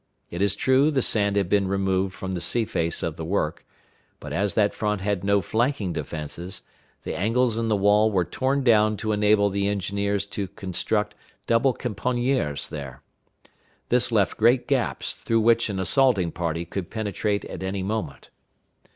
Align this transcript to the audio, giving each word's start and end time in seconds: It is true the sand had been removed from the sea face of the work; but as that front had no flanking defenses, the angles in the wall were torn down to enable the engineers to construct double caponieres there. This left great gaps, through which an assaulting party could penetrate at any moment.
It 0.31 0.41
is 0.41 0.55
true 0.55 0.89
the 0.89 1.03
sand 1.03 1.35
had 1.35 1.47
been 1.47 1.67
removed 1.67 2.15
from 2.15 2.31
the 2.31 2.41
sea 2.41 2.65
face 2.65 3.03
of 3.03 3.17
the 3.17 3.23
work; 3.23 3.63
but 4.19 4.33
as 4.33 4.55
that 4.55 4.73
front 4.73 5.01
had 5.01 5.23
no 5.23 5.41
flanking 5.41 5.93
defenses, 5.93 6.63
the 7.03 7.13
angles 7.13 7.59
in 7.59 7.67
the 7.67 7.75
wall 7.75 8.11
were 8.11 8.25
torn 8.25 8.63
down 8.63 8.97
to 8.97 9.11
enable 9.11 9.51
the 9.51 9.67
engineers 9.67 10.25
to 10.25 10.47
construct 10.47 11.13
double 11.45 11.73
caponieres 11.75 12.67
there. 12.69 13.03
This 13.89 14.11
left 14.11 14.37
great 14.37 14.67
gaps, 14.67 15.13
through 15.13 15.41
which 15.41 15.69
an 15.69 15.77
assaulting 15.79 16.31
party 16.31 16.65
could 16.65 16.89
penetrate 16.89 17.45
at 17.45 17.61
any 17.61 17.83
moment. 17.83 18.31